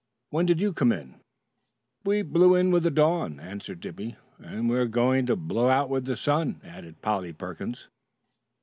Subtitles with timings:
[0.31, 1.19] "When did you come in?"
[2.05, 4.15] "We blew in with the dawn," answered Dippy.
[4.39, 7.87] "And we're going to blow out with the sun," added Polly Perkins.